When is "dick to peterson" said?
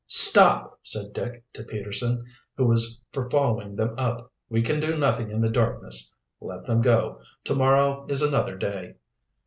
1.13-2.25